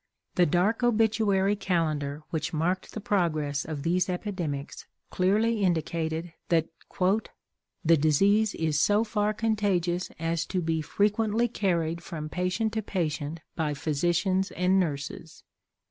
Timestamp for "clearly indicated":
5.11-6.33